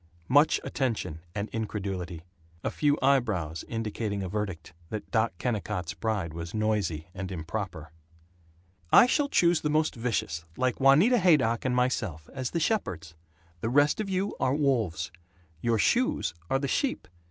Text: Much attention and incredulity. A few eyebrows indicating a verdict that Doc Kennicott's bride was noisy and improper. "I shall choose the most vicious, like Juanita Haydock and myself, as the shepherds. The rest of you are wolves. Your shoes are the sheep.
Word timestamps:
Much 0.29 0.59
attention 0.63 1.19
and 1.35 1.47
incredulity. 1.49 2.23
A 2.63 2.71
few 2.71 2.97
eyebrows 3.03 3.63
indicating 3.67 4.23
a 4.23 4.27
verdict 4.29 4.73
that 4.89 5.11
Doc 5.11 5.31
Kennicott's 5.37 5.93
bride 5.93 6.33
was 6.33 6.55
noisy 6.55 7.09
and 7.13 7.31
improper. 7.31 7.91
"I 8.91 9.05
shall 9.05 9.29
choose 9.29 9.61
the 9.61 9.69
most 9.69 9.93
vicious, 9.93 10.43
like 10.57 10.79
Juanita 10.79 11.19
Haydock 11.19 11.65
and 11.65 11.75
myself, 11.75 12.31
as 12.33 12.49
the 12.49 12.59
shepherds. 12.59 13.13
The 13.59 13.69
rest 13.69 14.01
of 14.01 14.09
you 14.09 14.35
are 14.39 14.55
wolves. 14.55 15.11
Your 15.61 15.77
shoes 15.77 16.33
are 16.49 16.57
the 16.57 16.67
sheep. 16.67 17.07